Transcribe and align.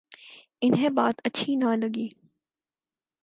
انہیں 0.61 0.89
بات 0.89 1.21
اچھی 1.23 1.55
نہ 1.55 1.75
لگی۔ 1.75 2.07